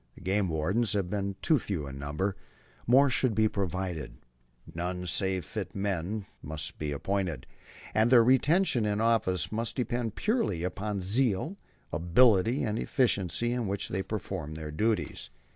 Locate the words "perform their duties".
14.01-15.29